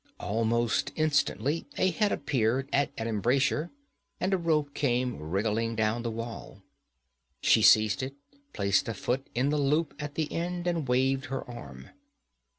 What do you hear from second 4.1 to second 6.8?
and a rope came wriggling down the wall.